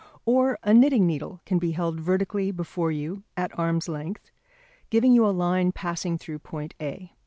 [0.25, 4.31] Or a knitting needle can be held vertically before you at arm's length,
[4.89, 7.13] giving you a line passing through point A.